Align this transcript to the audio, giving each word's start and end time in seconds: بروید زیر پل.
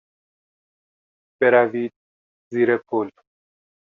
بروید 1.39 1.93
زیر 2.53 2.69
پل. 2.87 3.07